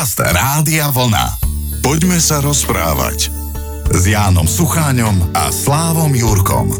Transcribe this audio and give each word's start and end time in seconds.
Podcast 0.00 0.32
Rádia 0.32 0.88
Vlna. 0.96 1.36
Poďme 1.84 2.16
sa 2.24 2.40
rozprávať 2.40 3.28
s 3.92 4.02
Jánom 4.08 4.48
Sucháňom 4.48 5.36
a 5.36 5.52
Slávom 5.52 6.16
Jurkom. 6.16 6.72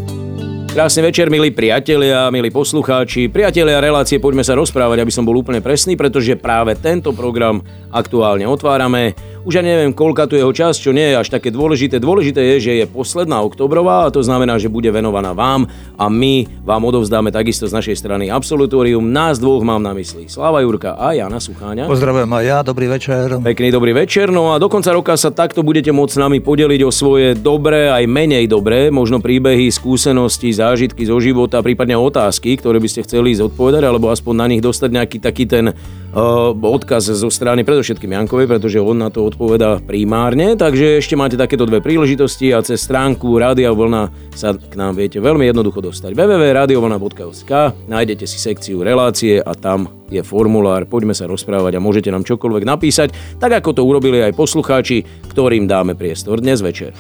Krásny 0.73 1.05
večer, 1.05 1.29
milí 1.29 1.53
priatelia, 1.53 2.33
milí 2.33 2.49
poslucháči, 2.49 3.29
priatelia 3.29 3.77
relácie, 3.77 4.17
poďme 4.17 4.41
sa 4.41 4.57
rozprávať, 4.57 5.05
aby 5.05 5.13
som 5.13 5.29
bol 5.29 5.37
úplne 5.37 5.61
presný, 5.61 6.01
pretože 6.01 6.33
práve 6.41 6.73
tento 6.81 7.13
program 7.13 7.61
aktuálne 7.93 8.49
otvárame. 8.49 9.13
Už 9.41 9.57
ja 9.57 9.65
neviem, 9.65 9.97
koľka 9.97 10.29
tu 10.29 10.37
jeho 10.37 10.53
čas, 10.53 10.77
čo 10.77 10.93
nie 10.93 11.17
je 11.17 11.17
až 11.17 11.33
také 11.33 11.49
dôležité. 11.49 11.97
Dôležité 11.97 12.45
je, 12.45 12.57
že 12.61 12.73
je 12.77 12.85
posledná 12.85 13.41
oktobrová 13.41 14.05
a 14.05 14.13
to 14.13 14.21
znamená, 14.21 14.61
že 14.61 14.69
bude 14.69 14.93
venovaná 14.93 15.33
vám 15.33 15.65
a 15.97 16.13
my 16.13 16.61
vám 16.61 16.85
odovzdáme 16.85 17.33
takisto 17.33 17.65
z 17.65 17.73
našej 17.73 17.97
strany 17.97 18.29
absolutórium. 18.29 19.01
Nás 19.01 19.41
dvoch 19.41 19.65
mám 19.65 19.81
na 19.81 19.97
mysli. 19.97 20.29
Sláva 20.29 20.61
Jurka 20.61 20.93
a 20.93 21.17
Jana 21.17 21.41
Sucháňa. 21.41 21.89
Pozdravujem 21.89 22.29
aj 22.29 22.45
ja, 22.45 22.59
dobrý 22.61 22.93
večer. 22.93 23.41
Pekný 23.41 23.73
dobrý 23.73 23.97
večer, 23.97 24.29
no 24.29 24.53
a 24.53 24.61
do 24.61 24.69
konca 24.69 24.93
roka 24.93 25.17
sa 25.17 25.33
takto 25.33 25.65
budete 25.65 25.89
môcť 25.89 26.13
s 26.13 26.21
nami 26.21 26.45
podeliť 26.45 26.81
o 26.85 26.93
svoje 26.93 27.33
dobré 27.33 27.89
aj 27.89 28.05
menej 28.05 28.45
dobré, 28.45 28.93
možno 28.93 29.25
príbehy, 29.25 29.73
skúsenosti, 29.73 30.53
zážitky 30.53 31.09
zo 31.09 31.17
života, 31.17 31.65
prípadne 31.65 31.97
otázky, 31.97 32.61
ktoré 32.61 32.77
by 32.77 32.93
ste 32.93 33.09
chceli 33.09 33.33
zodpovedať, 33.41 33.89
alebo 33.89 34.13
aspoň 34.13 34.35
na 34.37 34.47
nich 34.53 34.61
dostať 34.61 34.91
nejaký 34.93 35.17
taký 35.17 35.49
ten 35.49 35.73
uh, 35.73 36.53
odkaz 36.53 37.09
zo 37.09 37.33
strany 37.33 37.65
predovšetkým 37.65 38.13
Jankovej, 38.13 38.45
pretože 38.45 38.77
on 38.77 39.01
na 39.01 39.09
to 39.09 39.30
odpoveda 39.31 39.79
primárne, 39.81 40.59
takže 40.59 40.99
ešte 40.99 41.15
máte 41.15 41.39
takéto 41.39 41.65
dve 41.65 41.79
príležitosti 41.79 42.51
a 42.51 42.61
cez 42.61 42.83
stránku 42.83 43.39
Rádia 43.39 43.71
Vlna 43.71 44.11
sa 44.35 44.59
k 44.59 44.75
nám 44.75 44.99
viete 44.99 45.23
veľmi 45.23 45.47
jednoducho 45.47 45.81
dostať. 45.81 46.13
www.radiovlna.sk 46.13 47.53
nájdete 47.87 48.27
si 48.27 48.39
sekciu 48.43 48.83
relácie 48.83 49.39
a 49.39 49.55
tam 49.55 49.89
je 50.11 50.21
formulár, 50.27 50.91
poďme 50.91 51.15
sa 51.15 51.31
rozprávať 51.31 51.79
a 51.79 51.85
môžete 51.85 52.11
nám 52.11 52.27
čokoľvek 52.27 52.65
napísať, 52.67 53.15
tak 53.39 53.63
ako 53.63 53.71
to 53.79 53.83
urobili 53.87 54.19
aj 54.21 54.35
poslucháči, 54.35 55.07
ktorým 55.31 55.71
dáme 55.71 55.95
priestor 55.95 56.43
dnes 56.43 56.59
večer. 56.59 56.91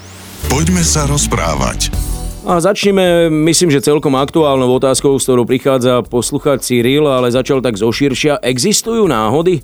Poďme 0.47 0.87
sa 0.87 1.05
rozprávať. 1.11 1.91
A 2.49 2.57
začneme, 2.57 3.29
myslím, 3.29 3.69
že 3.69 3.85
celkom 3.85 4.17
aktuálnou 4.17 4.81
otázkou, 4.81 5.13
s 5.21 5.29
ktorou 5.29 5.45
prichádza 5.45 6.01
poslucháč 6.09 6.73
Cyril, 6.73 7.05
ale 7.05 7.29
začal 7.29 7.61
tak 7.61 7.77
zoširšia. 7.77 8.41
Existujú 8.41 9.05
náhody? 9.05 9.61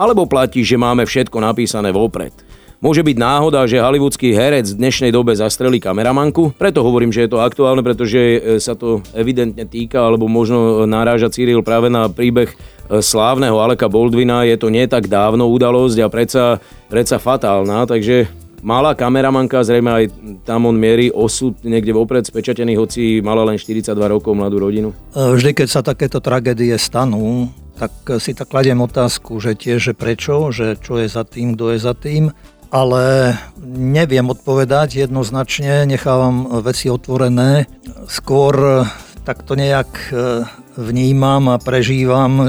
Alebo 0.00 0.24
platí, 0.24 0.64
že 0.64 0.80
máme 0.80 1.04
všetko 1.04 1.44
napísané 1.44 1.92
vopred? 1.92 2.32
Môže 2.80 3.04
byť 3.04 3.16
náhoda, 3.20 3.68
že 3.68 3.76
hollywoodský 3.76 4.32
herec 4.32 4.72
v 4.72 4.80
dnešnej 4.80 5.12
dobe 5.12 5.36
zastrelí 5.36 5.76
kameramanku? 5.76 6.56
Preto 6.56 6.80
hovorím, 6.80 7.12
že 7.12 7.28
je 7.28 7.36
to 7.36 7.44
aktuálne, 7.44 7.84
pretože 7.84 8.16
e, 8.16 8.38
sa 8.56 8.72
to 8.72 9.04
evidentne 9.12 9.68
týka, 9.68 10.00
alebo 10.00 10.24
možno 10.32 10.88
naráža 10.88 11.28
Cyril 11.28 11.60
práve 11.60 11.92
na 11.92 12.08
príbeh 12.08 12.48
e, 12.48 12.56
slávneho 13.04 13.60
Aleka 13.60 13.92
Boldvina. 13.92 14.48
Je 14.48 14.56
to 14.56 14.72
nie 14.72 14.88
tak 14.88 15.12
dávno 15.12 15.52
udalosť 15.52 16.00
a 16.00 16.08
predsa, 16.08 16.44
predsa 16.88 17.20
fatálna, 17.20 17.84
takže 17.84 18.32
malá 18.60 18.92
kameramanka, 18.96 19.64
zrejme 19.64 19.90
aj 19.90 20.04
tam 20.44 20.68
on 20.68 20.76
mierí 20.76 21.08
osud 21.12 21.56
niekde 21.64 21.96
vopred 21.96 22.24
spečatený, 22.24 22.76
hoci 22.76 23.20
mala 23.24 23.44
len 23.48 23.56
42 23.56 23.92
rokov 23.96 24.32
mladú 24.36 24.60
rodinu. 24.60 24.88
E, 25.12 25.36
vždy, 25.36 25.64
keď 25.64 25.68
sa 25.68 25.80
takéto 25.80 26.20
tragédie 26.20 26.76
stanú, 26.76 27.52
tak 27.80 27.92
si 28.20 28.36
tak 28.36 28.52
kladiem 28.52 28.80
otázku, 28.84 29.40
že 29.40 29.56
tiež, 29.56 29.80
že 29.80 29.94
prečo, 29.96 30.52
že 30.52 30.76
čo 30.76 31.00
je 31.00 31.08
za 31.08 31.24
tým, 31.24 31.56
kto 31.56 31.72
je 31.72 31.78
za 31.80 31.96
tým, 31.96 32.28
ale 32.70 33.34
neviem 33.64 34.28
odpovedať 34.30 35.08
jednoznačne, 35.08 35.88
nechávam 35.88 36.62
veci 36.62 36.86
otvorené. 36.92 37.66
Skôr 38.06 38.84
tak 39.24 39.42
to 39.44 39.56
nejak 39.56 39.90
e, 40.12 40.44
vnímam 40.76 41.52
a 41.52 41.56
prežívam 41.56 42.32
e, 42.40 42.48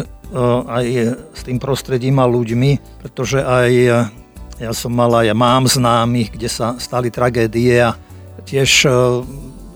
aj 0.67 0.86
s 1.36 1.42
tým 1.44 1.58
prostredím 1.59 2.20
a 2.20 2.30
ľuďmi, 2.30 3.04
pretože 3.04 3.44
aj 3.44 3.70
ja 4.62 4.72
som 4.78 4.94
mal 4.94 5.09
aj 5.09 5.34
mám 5.34 5.66
známych, 5.66 6.38
kde 6.38 6.45
sa 6.45 6.78
stali 6.78 7.09
tragédie 7.09 7.81
a 7.81 7.98
tiež 8.45 8.86
e, 8.86 8.90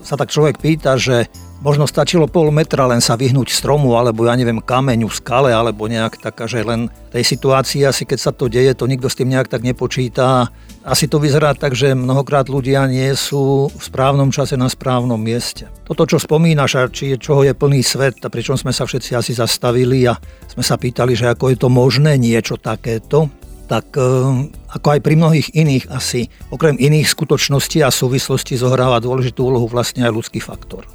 sa 0.06 0.14
tak 0.14 0.30
človek 0.30 0.62
pýta, 0.62 0.94
že 0.94 1.26
Možno 1.56 1.88
stačilo 1.88 2.28
pol 2.28 2.52
metra 2.52 2.84
len 2.84 3.00
sa 3.00 3.16
vyhnúť 3.16 3.48
stromu, 3.48 3.96
alebo 3.96 4.28
ja 4.28 4.36
neviem, 4.36 4.60
kameňu, 4.60 5.08
skale, 5.08 5.56
alebo 5.56 5.88
nejak 5.88 6.20
taká, 6.20 6.44
že 6.44 6.60
len 6.60 6.92
tej 7.08 7.24
situácii 7.24 7.80
asi 7.88 8.04
keď 8.04 8.18
sa 8.20 8.30
to 8.36 8.52
deje, 8.52 8.76
to 8.76 8.84
nikto 8.84 9.08
s 9.08 9.16
tým 9.16 9.32
nejak 9.32 9.48
tak 9.48 9.64
nepočíta. 9.64 10.52
Asi 10.84 11.08
to 11.08 11.16
vyzerá 11.16 11.56
tak, 11.56 11.72
že 11.72 11.96
mnohokrát 11.96 12.52
ľudia 12.52 12.84
nie 12.84 13.08
sú 13.16 13.72
v 13.72 13.80
správnom 13.80 14.28
čase 14.28 14.60
na 14.60 14.68
správnom 14.68 15.16
mieste. 15.16 15.64
Toto, 15.88 16.04
čo 16.04 16.20
spomínaš, 16.20 16.76
a 16.76 16.92
či 16.92 17.16
čoho 17.16 17.40
je 17.40 17.56
plný 17.56 17.80
svet, 17.80 18.20
a 18.20 18.28
pričom 18.28 18.60
sme 18.60 18.76
sa 18.76 18.84
všetci 18.84 19.16
asi 19.16 19.32
zastavili 19.32 20.04
a 20.04 20.12
sme 20.52 20.60
sa 20.60 20.76
pýtali, 20.76 21.16
že 21.16 21.32
ako 21.32 21.50
je 21.50 21.58
to 21.58 21.72
možné 21.72 22.20
niečo 22.20 22.60
takéto, 22.60 23.32
tak 23.66 23.92
e, 23.98 24.02
ako 24.70 24.86
aj 24.96 25.00
pri 25.02 25.14
mnohých 25.18 25.48
iných 25.52 25.84
asi, 25.90 26.30
okrem 26.54 26.78
iných 26.78 27.10
skutočností 27.10 27.82
a 27.82 27.90
súvislostí 27.90 28.54
zohráva 28.54 29.02
dôležitú 29.02 29.46
úlohu 29.46 29.66
vlastne 29.66 30.06
aj 30.06 30.14
ľudský 30.14 30.38
faktor. 30.38 30.86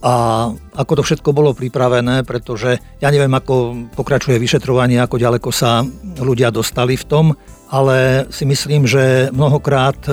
A 0.00 0.48
ako 0.72 1.00
to 1.00 1.02
všetko 1.04 1.36
bolo 1.36 1.52
pripravené, 1.52 2.24
pretože 2.24 2.80
ja 3.04 3.08
neviem, 3.12 3.32
ako 3.36 3.88
pokračuje 3.92 4.40
vyšetrovanie, 4.40 4.96
ako 4.96 5.20
ďaleko 5.20 5.52
sa 5.52 5.84
ľudia 6.16 6.48
dostali 6.48 6.96
v 6.96 7.04
tom, 7.04 7.26
ale 7.68 8.26
si 8.32 8.48
myslím, 8.48 8.88
že 8.88 9.28
mnohokrát 9.30 10.00
e, 10.08 10.12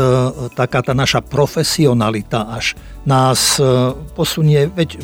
taká 0.53 0.83
tá 0.83 0.91
naša 0.91 1.23
profesionalita 1.23 2.51
až 2.51 2.75
nás 3.07 3.57
e, 3.57 3.95
posunie, 4.13 4.67
veď 4.67 4.99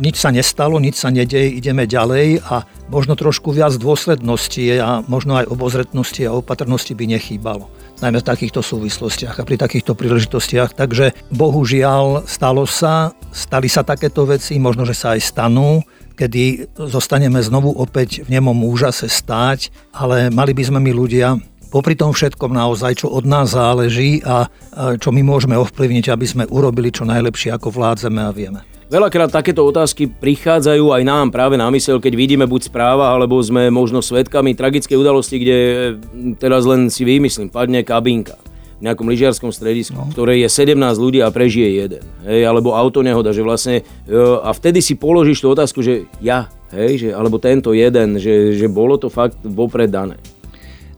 nič 0.00 0.18
sa 0.18 0.34
nestalo, 0.34 0.82
nič 0.82 0.98
sa 0.98 1.12
nedeje, 1.12 1.54
ideme 1.54 1.86
ďalej 1.86 2.42
a 2.46 2.66
možno 2.90 3.14
trošku 3.14 3.54
viac 3.54 3.74
dôslednosti 3.78 4.80
a 4.80 5.02
možno 5.06 5.38
aj 5.38 5.50
obozretnosti 5.50 6.22
a 6.26 6.34
opatrnosti 6.34 6.94
by 6.94 7.04
nechýbalo 7.14 7.70
najmä 8.02 8.20
v 8.20 8.26
takýchto 8.26 8.60
súvislostiach 8.60 9.38
a 9.38 9.46
pri 9.46 9.56
takýchto 9.56 9.94
príležitostiach. 9.94 10.74
Takže 10.74 11.14
bohužiaľ 11.30 12.26
stalo 12.26 12.66
sa, 12.66 13.14
stali 13.30 13.70
sa 13.70 13.86
takéto 13.86 14.26
veci, 14.26 14.58
možno, 14.58 14.84
že 14.84 14.92
sa 14.92 15.14
aj 15.14 15.20
stanú, 15.24 15.80
kedy 16.14 16.74
zostaneme 16.90 17.42
znovu 17.42 17.74
opäť 17.74 18.22
v 18.26 18.38
nemom 18.38 18.54
úžase 18.66 19.10
stáť, 19.10 19.70
ale 19.94 20.30
mali 20.30 20.54
by 20.54 20.62
sme 20.68 20.78
my 20.84 20.92
ľudia 20.94 21.38
popri 21.74 21.98
tom 21.98 22.14
všetkom 22.14 22.54
naozaj, 22.54 23.02
čo 23.02 23.10
od 23.10 23.26
nás 23.26 23.50
záleží 23.50 24.22
a 24.22 24.46
čo 24.94 25.10
my 25.10 25.26
môžeme 25.26 25.58
ovplyvniť, 25.58 26.06
aby 26.14 26.22
sme 26.22 26.44
urobili 26.46 26.94
čo 26.94 27.02
najlepšie, 27.02 27.50
ako 27.50 27.74
vládzeme 27.74 28.22
a 28.22 28.30
vieme. 28.30 28.62
Veľakrát 28.86 29.32
takéto 29.32 29.66
otázky 29.66 30.06
prichádzajú 30.06 30.94
aj 30.94 31.02
nám 31.02 31.26
práve 31.34 31.58
na 31.58 31.66
mysel, 31.74 31.98
keď 31.98 32.14
vidíme 32.14 32.46
buď 32.46 32.70
správa, 32.70 33.10
alebo 33.10 33.42
sme 33.42 33.72
možno 33.74 34.04
svetkami 34.04 34.54
tragickej 34.54 34.94
udalosti, 34.94 35.36
kde 35.42 35.58
mm, 35.98 36.38
teraz 36.38 36.62
len 36.62 36.86
si 36.92 37.02
vymyslím, 37.02 37.50
padne 37.50 37.82
kabinka 37.82 38.38
v 38.78 38.86
nejakom 38.86 39.08
lyžiarskom 39.08 39.50
stredisku, 39.50 39.96
no. 39.98 40.12
ktoré 40.12 40.38
je 40.44 40.48
17 40.52 40.78
ľudí 41.00 41.24
a 41.24 41.32
prežije 41.32 41.80
jeden. 41.80 42.04
Hej, 42.28 42.44
alebo 42.44 42.76
auto 42.76 43.00
nehoda, 43.00 43.32
že 43.32 43.42
vlastne, 43.42 43.82
e, 44.04 44.14
a 44.44 44.52
vtedy 44.52 44.84
si 44.84 44.94
položíš 44.94 45.42
tú 45.42 45.50
otázku, 45.50 45.80
že 45.80 46.04
ja, 46.20 46.52
hej, 46.70 47.08
že, 47.08 47.08
alebo 47.10 47.40
tento 47.40 47.72
jeden, 47.72 48.20
že, 48.20 48.52
že 48.54 48.68
bolo 48.68 49.00
to 49.00 49.08
fakt 49.08 49.40
vopred 49.42 49.88
dané. 49.88 50.20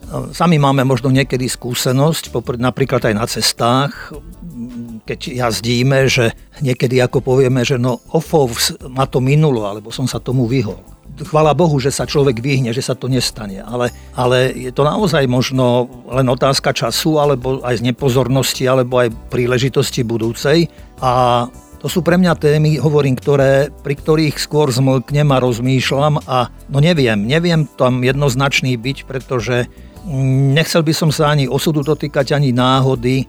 Sami 0.06 0.62
máme 0.62 0.86
možno 0.86 1.10
niekedy 1.10 1.50
skúsenosť, 1.50 2.30
napríklad 2.62 3.10
aj 3.10 3.14
na 3.14 3.26
cestách, 3.26 4.14
keď 5.02 5.18
jazdíme, 5.34 6.06
že 6.06 6.30
niekedy 6.62 7.02
ako 7.02 7.22
povieme, 7.22 7.66
že 7.66 7.78
no 7.78 7.98
ofov 8.14 8.54
ma 8.86 9.06
to 9.06 9.18
minulo, 9.18 9.66
alebo 9.66 9.90
som 9.90 10.06
sa 10.06 10.22
tomu 10.22 10.46
vyhol. 10.46 10.78
Chvala 11.16 11.56
Bohu, 11.56 11.80
že 11.80 11.90
sa 11.90 12.04
človek 12.04 12.38
vyhne, 12.38 12.76
že 12.76 12.84
sa 12.84 12.92
to 12.92 13.08
nestane, 13.08 13.64
ale, 13.64 13.88
ale 14.12 14.52
je 14.52 14.70
to 14.70 14.84
naozaj 14.84 15.24
možno 15.26 15.88
len 16.12 16.28
otázka 16.28 16.76
času, 16.76 17.16
alebo 17.18 17.64
aj 17.64 17.80
z 17.80 17.86
nepozornosti, 17.88 18.68
alebo 18.68 19.00
aj 19.00 19.14
príležitosti 19.32 20.04
budúcej. 20.04 20.68
A 21.00 21.46
to 21.80 21.88
sú 21.88 22.02
pre 22.02 22.20
mňa 22.20 22.36
témy, 22.36 22.82
hovorím, 22.82 23.16
ktoré, 23.16 23.70
pri 23.70 23.94
ktorých 23.96 24.36
skôr 24.36 24.68
zmlknem 24.74 25.30
a 25.32 25.40
rozmýšľam 25.40 26.20
a 26.26 26.50
no 26.68 26.78
neviem, 26.82 27.24
neviem 27.24 27.64
tam 27.78 28.02
jednoznačný 28.02 28.76
byť, 28.76 29.06
pretože 29.06 29.70
nechcel 30.54 30.86
by 30.86 30.92
som 30.94 31.10
sa 31.10 31.34
ani 31.34 31.50
osudu 31.50 31.82
dotýkať, 31.82 32.38
ani 32.38 32.54
náhody, 32.54 33.26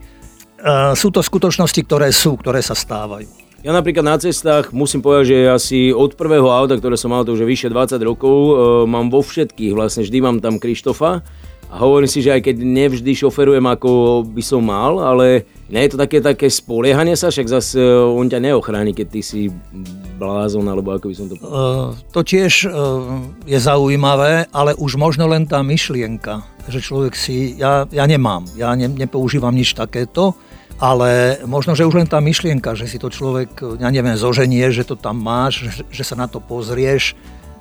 sú 0.98 1.14
to 1.14 1.22
skutočnosti, 1.22 1.82
ktoré 1.86 2.10
sú, 2.10 2.38
ktoré 2.38 2.66
sa 2.66 2.74
stávajú. 2.74 3.48
Ja 3.66 3.74
napríklad 3.74 4.06
na 4.06 4.18
cestách 4.22 4.70
musím 4.70 5.02
povedať, 5.02 5.26
že 5.34 5.38
asi 5.50 5.80
od 5.90 6.14
prvého 6.14 6.46
auta, 6.46 6.78
ktoré 6.78 6.94
som 6.94 7.10
mal, 7.10 7.26
to 7.26 7.34
už 7.34 7.42
je 7.42 7.50
vyše 7.50 7.68
20 7.74 7.98
rokov, 8.06 8.38
e, 8.38 8.54
mám 8.86 9.10
vo 9.10 9.26
všetkých, 9.26 9.74
vlastne 9.74 10.06
vždy 10.06 10.18
mám 10.22 10.38
tam 10.38 10.62
Krištofa 10.62 11.26
a 11.68 11.76
hovorím 11.76 12.08
si, 12.08 12.24
že 12.24 12.32
aj 12.32 12.48
keď 12.48 12.64
nevždy 12.64 13.12
šoferujem 13.18 13.66
ako 13.66 14.24
by 14.24 14.44
som 14.46 14.62
mal, 14.62 15.04
ale 15.04 15.44
nie 15.68 15.84
je 15.84 15.92
to 15.92 15.98
také, 16.00 16.24
také 16.24 16.48
spoliehanie 16.48 17.20
sa, 17.20 17.28
však 17.28 17.50
zase 17.50 17.82
on 18.08 18.32
ťa 18.32 18.40
neochráni, 18.40 18.96
keď 18.96 19.08
ty 19.12 19.22
si 19.26 19.42
blázon, 20.16 20.64
alebo 20.70 20.96
ako 20.96 21.12
by 21.12 21.16
som 21.18 21.28
to 21.28 21.36
povedal. 21.36 21.52
Uh, 21.52 21.90
to 22.16 22.24
tiež 22.24 22.72
uh, 22.72 23.20
je 23.44 23.60
zaujímavé, 23.60 24.48
ale 24.56 24.80
už 24.80 24.96
možno 24.96 25.28
len 25.28 25.44
tá 25.44 25.60
myšlienka, 25.60 26.40
že 26.68 26.80
človek 26.84 27.16
si, 27.16 27.56
ja, 27.56 27.88
ja 27.90 28.06
nemám, 28.06 28.46
ja 28.60 28.76
ne, 28.76 28.92
nepoužívam 28.92 29.56
nič 29.56 29.74
takéto, 29.74 30.36
ale 30.78 31.42
možno, 31.48 31.74
že 31.74 31.88
už 31.88 31.98
len 31.98 32.08
tá 32.08 32.22
myšlienka, 32.22 32.78
že 32.78 32.86
si 32.86 33.02
to 33.02 33.10
človek, 33.10 33.82
ja 33.82 33.90
neviem, 33.90 34.14
zoženie, 34.14 34.70
že 34.70 34.86
to 34.86 34.94
tam 34.94 35.18
máš, 35.18 35.66
že, 35.66 35.82
že 35.90 36.04
sa 36.06 36.14
na 36.14 36.30
to 36.30 36.38
pozrieš, 36.38 37.18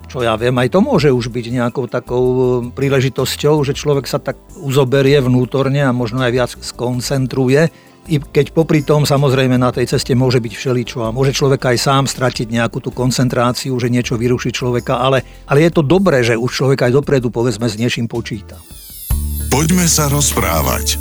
čo 0.06 0.22
ja 0.22 0.38
viem, 0.38 0.54
aj 0.54 0.70
to 0.70 0.78
môže 0.78 1.10
už 1.10 1.34
byť 1.34 1.46
nejakou 1.50 1.90
takou 1.90 2.24
príležitosťou, 2.70 3.66
že 3.66 3.74
človek 3.74 4.06
sa 4.06 4.22
tak 4.22 4.38
uzoberie 4.54 5.18
vnútorne 5.18 5.82
a 5.82 5.96
možno 5.96 6.22
aj 6.22 6.32
viac 6.32 6.50
skoncentruje 6.54 7.72
i 8.06 8.22
keď 8.22 8.54
popri 8.54 8.86
tom 8.86 9.02
samozrejme 9.02 9.58
na 9.58 9.74
tej 9.74 9.90
ceste 9.90 10.14
môže 10.14 10.38
byť 10.38 10.52
všeličo 10.54 11.02
a 11.02 11.10
môže 11.10 11.34
človek 11.34 11.74
aj 11.74 11.76
sám 11.82 12.04
stratiť 12.06 12.54
nejakú 12.54 12.78
tú 12.78 12.94
koncentráciu, 12.94 13.74
že 13.82 13.90
niečo 13.90 14.14
vyruší 14.14 14.54
človeka, 14.54 15.02
ale, 15.02 15.26
ale 15.50 15.66
je 15.66 15.70
to 15.74 15.82
dobré, 15.82 16.22
že 16.22 16.38
už 16.38 16.50
človek 16.54 16.86
aj 16.86 17.02
dopredu 17.02 17.34
povedzme 17.34 17.66
s 17.66 17.74
niečím 17.74 18.06
počíta. 18.06 18.62
Poďme 19.46 19.86
sa 19.86 20.10
rozprávať 20.10 20.98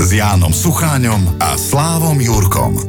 s 0.00 0.08
Jánom 0.08 0.56
Sucháňom 0.56 1.36
a 1.36 1.52
Slávom 1.60 2.16
Jurkom. 2.16 2.80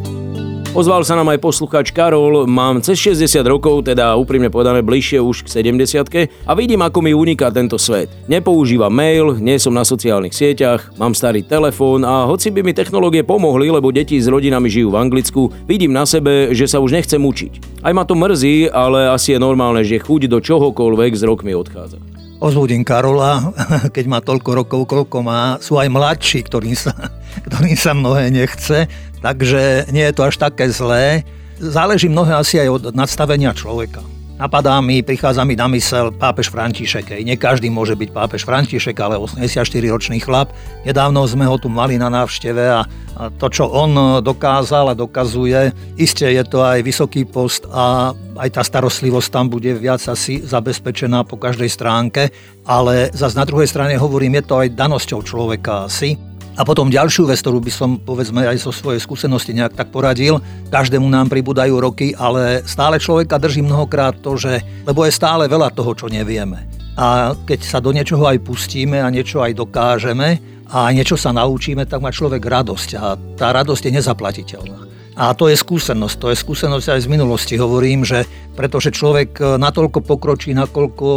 Ozval 0.71 1.03
sa 1.03 1.19
nám 1.19 1.35
aj 1.35 1.43
posluchač 1.43 1.91
Karol, 1.91 2.47
mám 2.47 2.79
cez 2.79 2.99
60 3.03 3.43
rokov, 3.43 3.83
teda 3.83 4.15
úprimne 4.15 4.47
povedané 4.47 4.79
bližšie 4.79 5.19
už 5.19 5.47
k 5.47 5.63
70 5.67 6.47
a 6.47 6.51
vidím, 6.55 6.79
ako 6.79 7.03
mi 7.03 7.11
uniká 7.11 7.51
tento 7.51 7.75
svet. 7.75 8.07
Nepoužívam 8.31 8.91
mail, 8.91 9.35
nie 9.35 9.59
som 9.59 9.75
na 9.75 9.83
sociálnych 9.83 10.31
sieťach, 10.31 10.95
mám 10.95 11.11
starý 11.11 11.43
telefón 11.43 12.07
a 12.07 12.23
hoci 12.23 12.55
by 12.55 12.63
mi 12.63 12.71
technológie 12.71 13.27
pomohli, 13.27 13.67
lebo 13.67 13.91
deti 13.91 14.15
s 14.15 14.31
rodinami 14.31 14.71
žijú 14.71 14.95
v 14.95 14.99
Anglicku, 14.99 15.51
vidím 15.67 15.91
na 15.91 16.07
sebe, 16.07 16.55
že 16.55 16.71
sa 16.71 16.79
už 16.79 16.95
nechcem 16.95 17.19
učiť. 17.19 17.83
Aj 17.83 17.91
ma 17.91 18.07
to 18.07 18.15
mrzí, 18.15 18.71
ale 18.71 19.11
asi 19.11 19.35
je 19.35 19.43
normálne, 19.43 19.83
že 19.83 19.99
chuť 19.99 20.31
do 20.31 20.39
čohokoľvek 20.39 21.19
z 21.19 21.23
rokmi 21.27 21.51
odchádza. 21.51 22.14
Ozbudím 22.39 22.83
Karola, 22.83 23.55
keď 23.95 24.05
má 24.07 24.19
toľko 24.19 24.49
rokov, 24.63 24.81
koľko 24.87 25.17
má. 25.23 25.57
Sú 25.63 25.79
aj 25.79 25.87
mladší, 25.87 26.45
ktorým 26.45 26.75
sa, 26.75 26.91
ktorým 27.47 27.77
sa 27.77 27.91
mnohé 27.95 28.31
nechce 28.31 28.87
takže 29.25 29.89
nie 29.89 30.05
je 30.05 30.13
to 30.13 30.29
až 30.29 30.37
také 30.37 30.69
zlé. 30.69 31.25
Záleží 31.57 32.05
mnohé 32.05 32.37
asi 32.37 32.61
aj 32.61 32.69
od 32.69 32.83
nadstavenia 32.93 33.57
človeka. 33.57 34.05
Napadá 34.35 34.83
mi, 34.83 34.99
prichádza 34.99 35.47
mi 35.47 35.55
na 35.55 35.63
mysel 35.71 36.11
pápež 36.11 36.51
František. 36.51 37.23
Nie 37.23 37.39
každý 37.39 37.71
môže 37.71 37.95
byť 37.95 38.11
pápež 38.11 38.43
František, 38.43 38.99
ale 38.99 39.15
84-ročný 39.15 40.19
chlap. 40.19 40.51
Nedávno 40.83 41.23
sme 41.23 41.47
ho 41.47 41.55
tu 41.55 41.71
mali 41.71 41.95
na 41.95 42.11
návšteve 42.11 42.63
a, 42.67 42.83
a 43.15 43.31
to, 43.31 43.47
čo 43.47 43.71
on 43.71 44.19
dokázal 44.19 44.91
a 44.91 44.99
dokazuje, 44.99 45.71
iste 45.95 46.27
je 46.27 46.43
to 46.43 46.67
aj 46.67 46.83
vysoký 46.83 47.23
post 47.23 47.63
a 47.71 48.11
aj 48.35 48.59
tá 48.59 48.61
starostlivosť 48.67 49.31
tam 49.31 49.47
bude 49.47 49.71
viac 49.71 50.03
asi 50.03 50.43
zabezpečená 50.43 51.23
po 51.23 51.39
každej 51.39 51.71
stránke, 51.71 52.27
ale 52.67 53.15
zase 53.15 53.39
na 53.39 53.47
druhej 53.47 53.71
strane 53.71 53.95
hovorím, 53.95 54.43
je 54.43 54.51
to 54.51 54.55
aj 54.59 54.75
danosťou 54.75 55.23
človeka 55.23 55.87
asi 55.87 56.19
a 56.55 56.63
potom 56.63 56.87
ďalšiu 56.87 57.27
vec, 57.27 57.43
ktorú 57.43 57.59
by 57.59 57.71
som 57.71 57.99
povedzme 57.99 58.47
aj 58.47 58.63
zo 58.63 58.71
svojej 58.71 59.03
skúsenosti 59.03 59.51
nejak 59.51 59.75
tak 59.75 59.91
poradil, 59.91 60.39
každému 60.71 61.03
nám 61.03 61.27
pribúdajú 61.27 61.75
roky, 61.83 62.15
ale 62.15 62.63
stále 62.63 62.95
človeka 62.95 63.35
drží 63.35 63.59
mnohokrát 63.59 64.15
to, 64.23 64.39
že, 64.39 64.63
lebo 64.87 65.03
je 65.03 65.11
stále 65.11 65.51
veľa 65.51 65.75
toho, 65.75 65.91
čo 65.91 66.07
nevieme. 66.07 66.63
A 66.95 67.35
keď 67.35 67.59
sa 67.59 67.83
do 67.83 67.91
niečoho 67.91 68.23
aj 68.23 68.39
pustíme 68.39 69.03
a 69.03 69.11
niečo 69.11 69.43
aj 69.43 69.51
dokážeme 69.51 70.39
a 70.71 70.87
niečo 70.95 71.19
sa 71.19 71.35
naučíme, 71.35 71.83
tak 71.83 71.99
má 71.99 72.07
človek 72.07 72.39
radosť 72.39 72.89
a 72.95 73.19
tá 73.35 73.51
radosť 73.51 73.91
je 73.91 73.95
nezaplatiteľná. 73.99 74.79
A 75.15 75.31
to 75.35 75.51
je 75.51 75.59
skúsenosť, 75.59 76.15
to 76.19 76.27
je 76.31 76.39
skúsenosť 76.39 76.87
aj 76.91 76.99
z 77.03 77.11
minulosti. 77.11 77.55
Hovorím, 77.59 78.03
že 78.03 78.27
pretože 78.55 78.95
človek 78.95 79.59
natoľko 79.59 80.03
pokročí, 80.03 80.51
nakoľko 80.55 81.07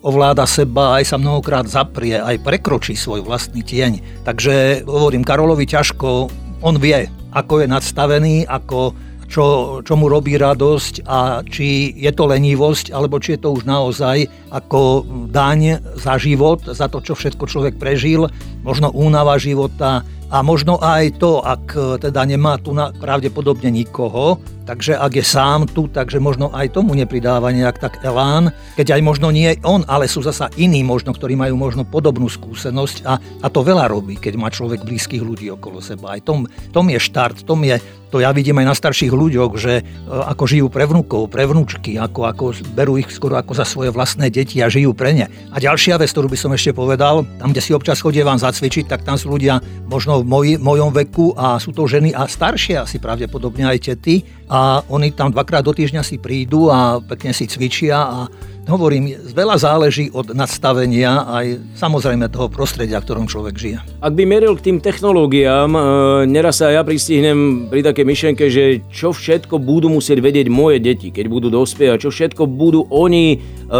ovláda 0.00 0.48
seba, 0.48 0.96
aj 0.96 1.12
sa 1.12 1.16
mnohokrát 1.20 1.68
zaprie, 1.68 2.16
aj 2.16 2.40
prekročí 2.40 2.96
svoj 2.96 3.24
vlastný 3.24 3.60
tieň. 3.60 4.24
Takže 4.24 4.84
hovorím, 4.88 5.24
Karolovi 5.24 5.68
ťažko, 5.68 6.32
on 6.64 6.76
vie, 6.80 7.08
ako 7.32 7.64
je 7.64 7.66
nadstavený, 7.68 8.36
ako 8.48 8.96
čo, 9.30 9.78
čo 9.86 9.94
mu 9.94 10.10
robí 10.10 10.34
radosť 10.34 11.06
a 11.06 11.46
či 11.46 11.94
je 11.94 12.10
to 12.10 12.26
lenivosť, 12.26 12.90
alebo 12.90 13.22
či 13.22 13.38
je 13.38 13.40
to 13.46 13.54
už 13.54 13.62
naozaj 13.62 14.26
ako 14.50 15.06
daň 15.30 15.78
za 15.94 16.18
život, 16.18 16.66
za 16.66 16.90
to, 16.90 16.98
čo 16.98 17.14
všetko 17.14 17.46
človek 17.46 17.78
prežil, 17.78 18.26
možno 18.66 18.90
únava 18.90 19.38
života 19.38 20.02
a 20.30 20.42
možno 20.42 20.82
aj 20.82 21.22
to, 21.22 21.38
ak 21.38 21.74
teda 22.02 22.26
nemá 22.26 22.58
tu 22.58 22.74
pravdepodobne 22.74 23.70
nikoho, 23.70 24.42
Takže 24.70 24.94
ak 24.94 25.18
je 25.18 25.26
sám 25.26 25.66
tu, 25.66 25.90
takže 25.90 26.22
možno 26.22 26.54
aj 26.54 26.78
tomu 26.78 26.94
nepridáva 26.94 27.50
nejak 27.50 27.82
tak 27.82 28.06
elán, 28.06 28.54
keď 28.78 28.94
aj 28.94 29.02
možno 29.02 29.34
nie 29.34 29.58
on, 29.66 29.82
ale 29.90 30.06
sú 30.06 30.22
zasa 30.22 30.46
iní 30.54 30.86
možno, 30.86 31.10
ktorí 31.10 31.34
majú 31.34 31.58
možno 31.58 31.82
podobnú 31.82 32.30
skúsenosť 32.30 33.02
a, 33.02 33.18
a 33.18 33.46
to 33.50 33.66
veľa 33.66 33.90
robí, 33.90 34.14
keď 34.14 34.38
má 34.38 34.46
človek 34.46 34.86
blízkych 34.86 35.26
ľudí 35.26 35.50
okolo 35.50 35.82
seba. 35.82 36.14
Aj 36.14 36.22
tom, 36.22 36.46
tom 36.70 36.86
je 36.86 37.02
štart, 37.02 37.42
tom 37.42 37.66
je, 37.66 37.82
to 38.14 38.22
ja 38.22 38.30
vidím 38.30 38.62
aj 38.62 38.66
na 38.70 38.74
starších 38.78 39.10
ľuďoch, 39.10 39.52
že 39.58 39.72
e, 39.80 39.82
ako 40.06 40.46
žijú 40.46 40.66
pre 40.70 40.86
vnúkov, 40.86 41.30
pre 41.34 41.50
vnúčky, 41.50 41.98
ako, 41.98 42.30
ako 42.30 42.44
berú 42.70 42.94
ich 42.94 43.10
skoro 43.10 43.38
ako 43.38 43.58
za 43.58 43.66
svoje 43.66 43.90
vlastné 43.90 44.30
deti 44.30 44.62
a 44.62 44.70
žijú 44.70 44.94
pre 44.94 45.10
ne. 45.14 45.26
A 45.50 45.58
ďalšia 45.58 45.98
vec, 45.98 46.14
ktorú 46.14 46.30
by 46.30 46.38
som 46.38 46.54
ešte 46.54 46.74
povedal, 46.74 47.26
tam, 47.42 47.50
kde 47.50 47.62
si 47.62 47.74
občas 47.74 48.02
chodí 48.02 48.22
vám 48.22 48.38
zacvičiť, 48.38 48.86
tak 48.86 49.02
tam 49.02 49.18
sú 49.18 49.34
ľudia 49.34 49.58
možno 49.90 50.22
v 50.22 50.30
moj, 50.30 50.46
mojom 50.62 50.90
veku 50.94 51.34
a 51.34 51.58
sú 51.58 51.74
to 51.74 51.90
ženy 51.90 52.14
a 52.14 52.30
staršie 52.30 52.78
asi 52.78 53.02
pravdepodobne 53.02 53.66
aj 53.66 53.90
tety 53.90 54.39
a 54.50 54.82
oni 54.90 55.14
tam 55.14 55.30
dvakrát 55.30 55.62
do 55.62 55.70
týždňa 55.70 56.02
si 56.02 56.18
prídu 56.18 56.74
a 56.74 56.98
pekne 56.98 57.30
si 57.30 57.46
cvičia 57.46 58.02
a 58.02 58.18
hovorím, 58.68 59.16
veľa 59.32 59.56
záleží 59.56 60.12
od 60.12 60.36
nastavenia 60.36 61.24
aj 61.24 61.78
samozrejme 61.78 62.28
toho 62.28 62.52
prostredia, 62.52 63.00
v 63.00 63.06
ktorom 63.06 63.26
človek 63.30 63.54
žije. 63.56 63.78
Ak 64.04 64.12
by 64.12 64.24
meril 64.28 64.58
k 64.58 64.68
tým 64.68 64.78
technológiám, 64.82 65.70
e, 65.72 65.80
neraz 66.28 66.60
sa 66.60 66.68
ja 66.68 66.84
pristihnem 66.84 67.70
pri 67.72 67.80
takej 67.80 68.04
myšlenke, 68.04 68.44
že 68.52 68.84
čo 68.92 69.16
všetko 69.16 69.56
budú 69.56 69.88
musieť 69.88 70.20
vedieť 70.20 70.46
moje 70.52 70.82
deti, 70.82 71.08
keď 71.08 71.26
budú 71.30 71.48
dospievať, 71.48 71.98
čo 72.04 72.10
všetko 72.12 72.44
budú 72.44 72.84
oni 72.92 73.24
e, 73.32 73.38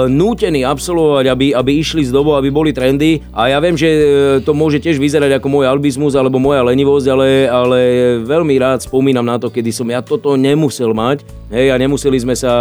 nútení 0.08 0.64
absolvovať, 0.64 1.24
aby, 1.28 1.46
aby 1.52 1.70
išli 1.76 2.06
z 2.06 2.14
dobu, 2.14 2.38
aby 2.38 2.48
boli 2.48 2.72
trendy. 2.72 3.20
A 3.36 3.52
ja 3.52 3.58
viem, 3.60 3.76
že 3.76 3.88
e, 3.90 4.02
to 4.40 4.56
môže 4.56 4.80
tiež 4.80 4.96
vyzerať 4.96 5.36
ako 5.36 5.48
môj 5.50 5.68
albizmus 5.68 6.16
alebo 6.16 6.40
moja 6.40 6.64
lenivosť, 6.64 7.06
ale, 7.10 7.28
ale 7.50 7.78
veľmi 8.24 8.54
rád 8.56 8.86
spomínam 8.86 9.26
na 9.26 9.36
to, 9.36 9.52
kedy 9.52 9.74
som 9.74 9.90
ja 9.90 10.00
toto 10.00 10.38
nemusel 10.38 10.94
mať. 10.94 11.26
Hej, 11.50 11.74
a 11.74 11.76
nemuseli 11.82 12.14
sme 12.14 12.38
sa 12.38 12.52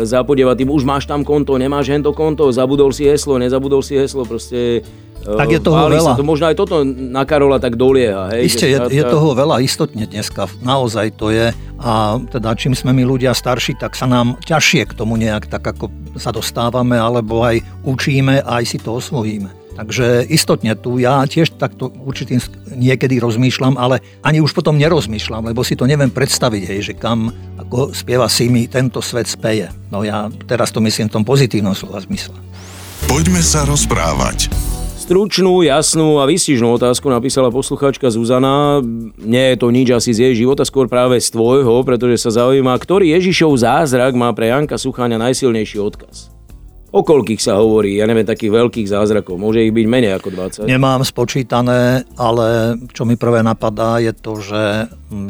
zapodievať 0.00 0.64
tým, 0.64 0.72
už 0.72 0.80
máš 0.88 1.04
tam 1.04 1.20
konto, 1.20 1.60
nemáš 1.70 1.94
hento 1.94 2.10
konto, 2.10 2.50
zabudol 2.50 2.90
si 2.90 3.06
heslo, 3.06 3.38
nezabudol 3.38 3.78
si 3.78 3.94
heslo, 3.94 4.26
proste 4.26 4.82
tak 5.20 5.52
je 5.52 5.60
toho 5.60 5.86
veľa. 5.86 6.16
Sa 6.16 6.18
to 6.18 6.24
možno 6.24 6.48
aj 6.48 6.56
toto 6.56 6.80
na 6.82 7.28
Karola 7.28 7.60
tak 7.60 7.76
dolieha. 7.76 8.32
Hej, 8.32 8.56
Isté, 8.56 8.72
je, 8.72 8.80
je 8.88 9.04
toho 9.04 9.36
veľa, 9.36 9.60
istotne 9.60 10.08
dneska, 10.08 10.48
naozaj 10.64 11.12
to 11.14 11.30
je. 11.30 11.52
A 11.78 12.16
teda 12.32 12.56
čím 12.56 12.72
sme 12.72 12.96
my 12.96 13.04
ľudia 13.04 13.36
starší, 13.36 13.76
tak 13.76 13.94
sa 13.94 14.08
nám 14.08 14.40
ťažšie 14.42 14.88
k 14.90 14.96
tomu 14.96 15.20
nejak 15.20 15.46
tak 15.46 15.62
ako 15.62 15.92
sa 16.16 16.32
dostávame, 16.32 16.96
alebo 16.96 17.44
aj 17.44 17.60
učíme, 17.84 18.42
aj 18.42 18.64
si 18.64 18.80
to 18.80 18.96
osvojíme. 18.96 19.52
Takže 19.78 20.26
istotne 20.26 20.74
tu 20.74 20.98
ja 20.98 21.22
tiež 21.24 21.54
takto 21.56 21.94
určitým 22.04 22.42
niekedy 22.74 23.22
rozmýšľam, 23.22 23.78
ale 23.78 24.02
ani 24.20 24.42
už 24.42 24.52
potom 24.52 24.76
nerozmýšľam, 24.76 25.46
lebo 25.50 25.62
si 25.62 25.78
to 25.78 25.86
neviem 25.86 26.10
predstaviť, 26.10 26.62
hej, 26.66 26.80
že 26.92 26.94
kam 26.98 27.30
ako 27.56 27.94
spieva 27.94 28.26
si 28.26 28.50
mi 28.50 28.66
tento 28.66 28.98
svet 28.98 29.30
speje. 29.30 29.70
No 29.94 30.02
ja 30.02 30.26
teraz 30.50 30.74
to 30.74 30.82
myslím 30.82 31.06
v 31.08 31.14
tom 31.20 31.24
pozitívnom 31.24 31.72
slova 31.72 32.02
zmysle. 32.02 32.34
Poďme 33.06 33.40
sa 33.40 33.64
rozprávať. 33.64 34.50
Stručnú, 35.10 35.66
jasnú 35.66 36.22
a 36.22 36.28
vystižnú 36.30 36.78
otázku 36.78 37.10
napísala 37.10 37.50
poslucháčka 37.50 38.14
Zuzana. 38.14 38.78
Nie 39.18 39.54
je 39.54 39.56
to 39.58 39.74
nič 39.74 39.90
asi 39.90 40.14
z 40.14 40.30
jej 40.30 40.46
života, 40.46 40.62
skôr 40.62 40.86
práve 40.86 41.18
z 41.18 41.34
tvojho, 41.34 41.82
pretože 41.82 42.22
sa 42.22 42.30
zaujíma, 42.30 42.78
ktorý 42.78 43.10
Ježišov 43.18 43.58
zázrak 43.58 44.14
má 44.14 44.30
pre 44.30 44.54
Janka 44.54 44.78
Sucháňa 44.78 45.18
najsilnejší 45.18 45.82
odkaz. 45.82 46.30
O 46.90 47.06
koľkých 47.06 47.38
sa 47.38 47.62
hovorí, 47.62 48.02
ja 48.02 48.06
neviem, 48.10 48.26
takých 48.26 48.50
veľkých 48.50 48.90
zázrakov? 48.90 49.38
Môže 49.38 49.62
ich 49.62 49.70
byť 49.70 49.86
menej 49.86 50.18
ako 50.18 50.34
20? 50.34 50.66
Nemám 50.66 51.06
spočítané, 51.06 52.02
ale 52.18 52.74
čo 52.90 53.06
mi 53.06 53.14
prvé 53.14 53.46
napadá 53.46 54.02
je 54.02 54.10
to, 54.10 54.42
že 54.42 54.62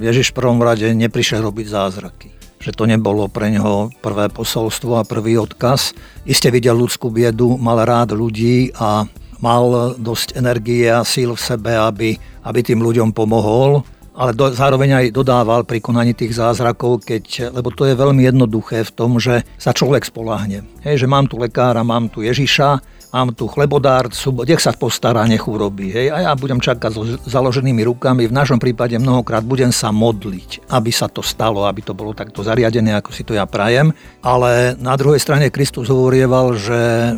Ježiš 0.00 0.32
v 0.32 0.36
prvom 0.40 0.60
rade 0.64 0.88
neprišiel 0.96 1.44
robiť 1.44 1.68
zázraky 1.68 2.30
že 2.60 2.76
to 2.76 2.84
nebolo 2.84 3.24
pre 3.24 3.48
neho 3.48 3.88
prvé 4.04 4.28
posolstvo 4.28 5.00
a 5.00 5.08
prvý 5.08 5.40
odkaz. 5.40 5.96
Iste 6.28 6.52
videl 6.52 6.76
ľudskú 6.76 7.08
biedu, 7.08 7.56
mal 7.56 7.80
rád 7.88 8.12
ľudí 8.12 8.76
a 8.76 9.08
mal 9.40 9.96
dosť 9.96 10.36
energie 10.36 10.84
a 10.92 11.00
síl 11.00 11.32
v 11.32 11.40
sebe, 11.40 11.72
aby, 11.72 12.20
aby 12.44 12.60
tým 12.60 12.84
ľuďom 12.84 13.16
pomohol 13.16 13.80
ale 14.14 14.34
do, 14.34 14.50
zároveň 14.50 14.90
aj 14.96 15.06
dodával 15.14 15.62
pri 15.62 15.78
konaní 15.78 16.12
tých 16.14 16.34
zázrakov, 16.34 17.06
keď, 17.06 17.54
lebo 17.54 17.70
to 17.70 17.86
je 17.86 17.94
veľmi 17.94 18.22
jednoduché 18.26 18.82
v 18.82 18.94
tom, 18.94 19.22
že 19.22 19.46
sa 19.56 19.70
človek 19.70 20.06
spolahne. 20.06 20.66
Hej, 20.82 21.04
že 21.04 21.10
mám 21.10 21.30
tu 21.30 21.38
lekára, 21.38 21.86
mám 21.86 22.10
tu 22.10 22.26
Ježiša, 22.26 22.99
mám 23.10 23.34
tu 23.34 23.50
chlebodárcu, 23.50 24.46
nech 24.46 24.62
sa 24.62 24.74
postará, 24.74 25.26
nech 25.26 25.42
urobí. 25.42 25.90
Hej? 25.90 26.14
A 26.14 26.30
ja 26.30 26.32
budem 26.38 26.62
čakať 26.62 26.90
so 26.90 27.02
založenými 27.26 27.82
rukami. 27.86 28.30
V 28.30 28.34
našom 28.34 28.62
prípade 28.62 28.94
mnohokrát 28.96 29.42
budem 29.42 29.74
sa 29.74 29.90
modliť, 29.90 30.70
aby 30.70 30.90
sa 30.94 31.10
to 31.10 31.20
stalo, 31.20 31.66
aby 31.66 31.82
to 31.82 31.92
bolo 31.92 32.14
takto 32.14 32.46
zariadené, 32.46 32.94
ako 32.94 33.10
si 33.10 33.26
to 33.26 33.34
ja 33.34 33.44
prajem. 33.44 33.90
Ale 34.22 34.78
na 34.78 34.94
druhej 34.94 35.18
strane 35.18 35.50
Kristus 35.50 35.90
hovorieval, 35.90 36.54
že 36.54 36.78
e, 36.78 37.12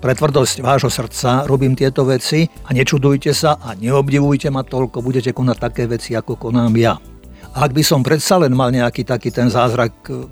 pre 0.00 0.16
tvrdosť 0.16 0.64
vášho 0.64 0.90
srdca 0.90 1.44
robím 1.44 1.76
tieto 1.76 2.08
veci 2.08 2.48
a 2.64 2.72
nečudujte 2.72 3.30
sa 3.36 3.60
a 3.60 3.76
neobdivujte 3.76 4.48
ma 4.48 4.64
toľko, 4.64 5.04
budete 5.04 5.36
konať 5.36 5.56
také 5.60 5.84
veci, 5.84 6.16
ako 6.16 6.40
konám 6.40 6.72
ja. 6.80 6.96
Ak 7.54 7.70
by 7.70 7.86
som 7.86 8.02
predsa 8.02 8.34
len 8.42 8.50
mal 8.50 8.74
nejaký 8.74 9.06
taký 9.06 9.30
ten 9.30 9.46
zázrak 9.46 9.94
e, 10.10 10.26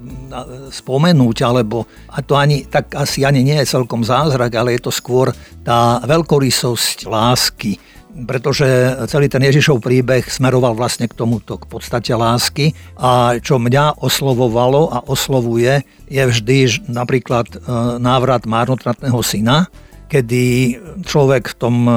spomenúť, 0.75 1.37
alebo 1.47 1.87
a 2.11 2.19
to 2.19 2.35
ani, 2.35 2.67
tak 2.67 2.99
asi 2.99 3.23
ani 3.23 3.47
nie 3.47 3.55
je 3.62 3.71
celkom 3.79 4.02
zázrak, 4.02 4.50
ale 4.59 4.75
je 4.75 4.83
to 4.83 4.91
skôr 4.91 5.31
tá 5.62 6.02
veľkorysosť 6.02 7.07
lásky, 7.07 7.79
pretože 8.26 8.67
celý 9.07 9.31
ten 9.31 9.38
Ježišov 9.38 9.79
príbeh 9.79 10.26
smeroval 10.26 10.75
vlastne 10.75 11.07
k 11.07 11.14
tomuto, 11.14 11.62
k 11.62 11.71
podstate 11.71 12.11
lásky. 12.11 12.75
A 12.99 13.38
čo 13.38 13.62
mňa 13.62 14.02
oslovovalo 14.02 14.91
a 14.91 14.99
oslovuje 15.07 15.87
je 16.11 16.23
vždy 16.26 16.91
napríklad 16.91 17.47
e, 17.55 17.57
návrat 18.02 18.50
márnotratného 18.50 19.23
syna, 19.23 19.71
kedy 20.11 20.76
človek 21.07 21.55
v 21.55 21.57
tom 21.57 21.76
e, 21.87 21.93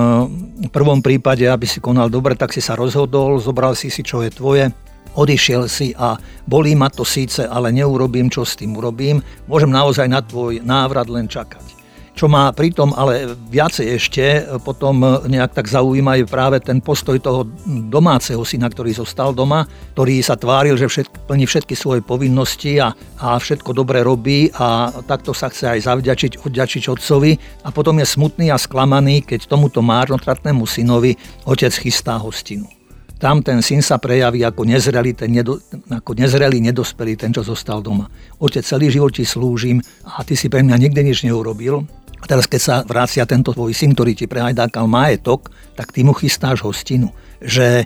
prvom 0.70 1.02
prípade, 1.02 1.50
aby 1.50 1.66
si 1.66 1.82
konal 1.82 2.14
dobre, 2.14 2.38
tak 2.38 2.54
si 2.54 2.62
sa 2.62 2.78
rozhodol, 2.78 3.42
zobral 3.42 3.74
si 3.74 3.90
si, 3.90 4.06
čo 4.06 4.22
je 4.22 4.30
tvoje, 4.30 4.70
odišiel 5.16 5.72
si 5.72 5.96
a 5.96 6.20
bolí 6.46 6.76
ma 6.76 6.92
to 6.92 7.08
síce, 7.08 7.42
ale 7.48 7.72
neurobím, 7.72 8.30
čo 8.30 8.44
s 8.44 8.60
tým 8.60 8.76
urobím. 8.76 9.24
Môžem 9.48 9.72
naozaj 9.72 10.12
na 10.12 10.22
tvoj 10.22 10.62
návrat 10.62 11.08
len 11.08 11.26
čakať. 11.26 11.76
Čo 12.16 12.32
ma 12.32 12.48
pritom 12.56 12.96
ale 12.96 13.36
viacej 13.52 13.86
ešte 13.92 14.24
potom 14.64 15.04
nejak 15.28 15.52
tak 15.52 15.68
zaujíma 15.68 16.24
je 16.24 16.24
práve 16.24 16.64
ten 16.64 16.80
postoj 16.80 17.20
toho 17.20 17.44
domáceho 17.92 18.40
syna, 18.48 18.72
ktorý 18.72 18.96
zostal 18.96 19.36
doma, 19.36 19.68
ktorý 19.92 20.24
sa 20.24 20.40
tváril, 20.40 20.80
že 20.80 20.88
všetky, 20.88 21.28
plní 21.28 21.44
všetky 21.44 21.76
svoje 21.76 22.00
povinnosti 22.00 22.80
a, 22.80 22.96
a 23.20 23.36
všetko 23.36 23.76
dobre 23.76 24.00
robí 24.00 24.48
a 24.56 24.96
takto 25.04 25.36
sa 25.36 25.52
chce 25.52 25.76
aj 25.76 25.92
zavďačiť, 25.92 26.40
odďačiť 26.40 26.84
otcovi 26.88 27.36
a 27.68 27.70
potom 27.76 28.00
je 28.00 28.08
smutný 28.08 28.48
a 28.48 28.56
sklamaný, 28.56 29.28
keď 29.28 29.52
tomuto 29.52 29.84
márnotratnému 29.84 30.64
synovi 30.64 31.20
otec 31.44 31.76
chystá 31.76 32.16
hostinu 32.16 32.72
tam 33.16 33.40
ten 33.40 33.64
syn 33.64 33.80
sa 33.80 33.96
prejaví 33.96 34.44
ako 34.44 34.68
nezrelý, 34.68 35.16
ten 35.16 35.32
nedo, 35.32 35.60
ako 35.88 36.12
nezrelý, 36.20 36.60
nedospelý, 36.60 37.16
ten, 37.16 37.32
čo 37.32 37.48
zostal 37.48 37.80
doma. 37.80 38.12
Otec, 38.44 38.64
celý 38.68 38.92
život 38.92 39.16
ti 39.16 39.24
slúžim 39.24 39.80
a 40.04 40.22
ty 40.28 40.36
si 40.36 40.52
pre 40.52 40.62
mňa 40.62 40.76
nikdy 40.76 41.00
nič 41.00 41.24
neurobil. 41.24 41.88
A 42.26 42.30
teraz, 42.30 42.50
keď 42.50 42.62
sa 42.62 42.76
vracia 42.82 43.22
tento 43.30 43.54
tvoj 43.54 43.70
syn, 43.70 43.94
ktorý 43.94 44.18
ti 44.18 44.26
prehajdákal 44.26 44.90
majetok, 44.90 45.54
tak 45.78 45.94
ty 45.94 46.02
mu 46.02 46.18
chystáš 46.18 46.66
hostinu 46.66 47.14
že 47.46 47.86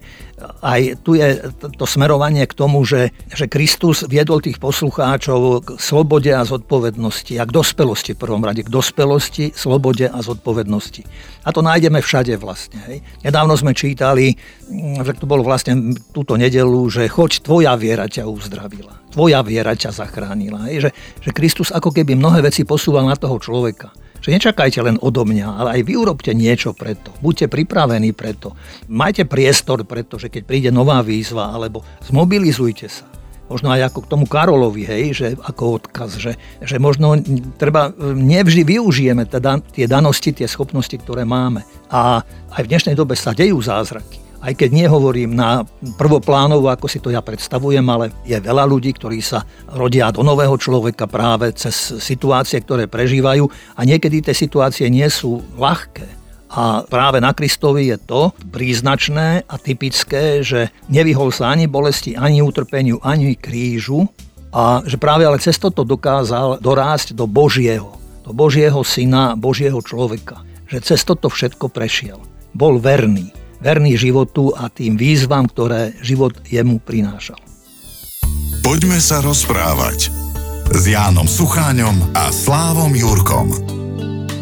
aj 0.64 1.04
tu 1.04 1.20
je 1.20 1.52
to 1.76 1.84
smerovanie 1.84 2.48
k 2.48 2.54
tomu, 2.56 2.88
že, 2.88 3.12
že 3.28 3.52
Kristus 3.52 4.08
viedol 4.08 4.40
tých 4.40 4.56
poslucháčov 4.62 5.40
k 5.66 5.68
slobode 5.76 6.32
a 6.32 6.48
zodpovednosti 6.48 7.36
a 7.36 7.44
k 7.44 7.52
dospelosti 7.52 8.16
v 8.16 8.22
prvom 8.24 8.40
rade, 8.40 8.64
k 8.64 8.72
dospelosti, 8.72 9.52
slobode 9.52 10.08
a 10.08 10.20
zodpovednosti. 10.24 11.04
A 11.44 11.50
to 11.52 11.60
nájdeme 11.60 12.00
všade 12.00 12.40
vlastne. 12.40 12.80
Hej. 12.88 13.04
Nedávno 13.26 13.60
sme 13.60 13.76
čítali, 13.76 14.40
mm, 14.72 15.04
že 15.04 15.20
to 15.20 15.28
bolo 15.28 15.44
vlastne 15.44 15.92
túto 16.16 16.40
nedelu, 16.40 16.88
že 16.88 17.12
choď, 17.12 17.44
tvoja 17.44 17.76
viera 17.76 18.08
ťa 18.08 18.32
uzdravila. 18.32 19.12
Tvoja 19.12 19.44
viera 19.44 19.76
ťa 19.76 19.92
zachránila. 19.92 20.72
Hej. 20.72 20.88
Že, 20.88 20.90
že 21.20 21.32
Kristus 21.36 21.70
ako 21.76 21.92
keby 21.92 22.16
mnohé 22.16 22.40
veci 22.40 22.64
posúval 22.64 23.04
na 23.04 23.20
toho 23.20 23.36
človeka. 23.42 23.92
Že 24.20 24.36
nečakajte 24.36 24.80
len 24.84 25.00
odo 25.00 25.24
mňa, 25.24 25.48
ale 25.60 25.70
aj 25.80 25.82
vy 25.88 25.94
urobte 25.96 26.32
niečo 26.36 26.76
preto. 26.76 27.16
Buďte 27.24 27.48
pripravení 27.48 28.12
preto. 28.12 28.56
Majte 28.92 29.24
priestor 29.24 29.88
preto, 29.88 30.20
že 30.20 30.28
keď 30.28 30.42
príde 30.44 30.70
nová 30.70 31.00
výzva, 31.00 31.56
alebo 31.56 31.84
zmobilizujte 32.04 32.88
sa. 32.92 33.08
Možno 33.50 33.74
aj 33.74 33.90
ako 33.90 34.00
k 34.06 34.12
tomu 34.14 34.26
Karolovi, 34.30 34.86
hej, 34.86 35.06
že 35.18 35.28
ako 35.34 35.82
odkaz, 35.82 36.22
že, 36.22 36.38
že 36.62 36.78
možno 36.78 37.18
treba, 37.58 37.90
nevždy 37.98 38.62
využijeme 38.62 39.26
teda 39.26 39.58
tie 39.74 39.90
danosti, 39.90 40.30
tie 40.30 40.46
schopnosti, 40.46 40.94
ktoré 40.94 41.26
máme. 41.26 41.66
A 41.90 42.22
aj 42.54 42.62
v 42.62 42.70
dnešnej 42.70 42.94
dobe 42.94 43.18
sa 43.18 43.34
dejú 43.34 43.58
zázraky 43.58 44.29
aj 44.40 44.54
keď 44.56 44.70
nehovorím 44.72 45.36
na 45.36 45.68
prvoplánovo, 46.00 46.72
ako 46.72 46.88
si 46.88 47.04
to 47.04 47.12
ja 47.12 47.20
predstavujem, 47.20 47.84
ale 47.84 48.12
je 48.24 48.40
veľa 48.40 48.64
ľudí, 48.64 48.96
ktorí 48.96 49.20
sa 49.20 49.44
rodia 49.76 50.12
do 50.16 50.24
nového 50.24 50.56
človeka 50.56 51.12
práve 51.12 51.52
cez 51.56 51.76
situácie, 52.00 52.60
ktoré 52.64 52.88
prežívajú 52.88 53.48
a 53.76 53.82
niekedy 53.84 54.24
tie 54.24 54.36
situácie 54.36 54.88
nie 54.88 55.08
sú 55.12 55.44
ľahké. 55.60 56.08
A 56.50 56.82
práve 56.82 57.22
na 57.22 57.30
Kristovi 57.30 57.94
je 57.94 57.98
to 58.02 58.34
príznačné 58.50 59.46
a 59.46 59.56
typické, 59.62 60.42
že 60.42 60.74
nevyhol 60.90 61.30
sa 61.30 61.54
ani 61.54 61.70
bolesti, 61.70 62.18
ani 62.18 62.42
utrpeniu, 62.42 62.98
ani 63.06 63.38
krížu 63.38 64.10
a 64.50 64.82
že 64.82 64.98
práve 64.98 65.30
ale 65.30 65.38
cez 65.38 65.62
toto 65.62 65.86
dokázal 65.86 66.58
dorásť 66.58 67.14
do 67.14 67.30
Božieho, 67.30 67.94
do 68.26 68.34
Božieho 68.34 68.82
syna, 68.82 69.38
Božieho 69.38 69.78
človeka. 69.86 70.42
Že 70.66 70.78
cez 70.82 71.06
toto 71.06 71.30
všetko 71.30 71.70
prešiel. 71.70 72.18
Bol 72.58 72.82
verný 72.82 73.30
verný 73.60 74.00
životu 74.00 74.56
a 74.56 74.72
tým 74.72 74.96
výzvam, 74.96 75.48
ktoré 75.48 75.96
život 76.00 76.36
jemu 76.48 76.80
prinášal. 76.80 77.40
Poďme 78.64 79.00
sa 79.00 79.24
rozprávať 79.24 80.12
s 80.70 80.84
Jánom 80.86 81.26
Sucháňom 81.26 82.14
a 82.16 82.30
Slávom 82.30 82.92
Jurkom. 82.94 83.52